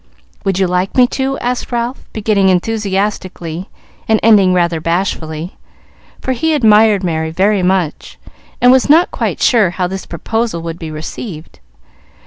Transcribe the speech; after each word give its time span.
Would 0.43 0.57
you 0.57 0.65
like 0.65 0.97
me 0.97 1.05
to?" 1.13 1.37
asked 1.41 1.71
Ralph, 1.71 2.05
beginning 2.11 2.49
enthusiastically 2.49 3.69
and 4.07 4.19
ending 4.23 4.51
rather 4.51 4.81
bashfully, 4.81 5.57
for 6.19 6.31
he 6.31 6.55
admired 6.55 7.03
Merry 7.03 7.29
very 7.29 7.61
much, 7.61 8.17
and 8.59 8.71
was 8.71 8.89
not 8.89 9.11
quite 9.11 9.43
sure 9.43 9.69
how 9.69 9.85
this 9.85 10.07
proposal 10.07 10.63
would 10.63 10.79
be 10.79 10.89
received. 10.89 11.59